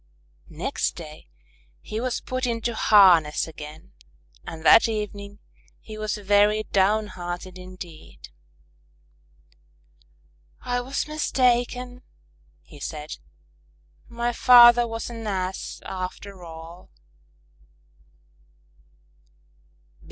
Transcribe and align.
Next 0.49 0.95
day 0.95 1.27
he 1.79 2.01
was 2.01 2.21
put 2.21 2.47
into 2.47 2.73
harness 2.73 3.47
again 3.47 3.93
and 4.47 4.65
that 4.65 4.87
evening 4.89 5.37
he 5.79 5.95
was 5.95 6.15
very 6.17 6.63
downhearted 6.63 7.59
indeed. 7.59 8.29
"I 10.61 10.81
was 10.81 11.07
mistaken," 11.07 12.01
he 12.63 12.79
said. 12.79 13.17
"My 14.09 14.33
father 14.33 14.87
was 14.87 15.11
an 15.11 15.27
Ass 15.27 15.83
after 15.85 16.43
all." 16.43 16.89